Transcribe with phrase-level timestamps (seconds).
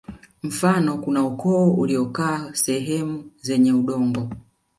[0.43, 4.29] Mfano kuna ukoo uliokaa sehemu zenye udongo